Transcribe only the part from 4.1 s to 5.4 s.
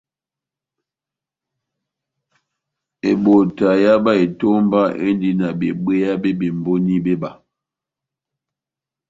etomba éndi